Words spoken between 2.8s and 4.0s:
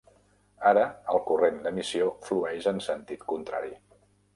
sentit contrari.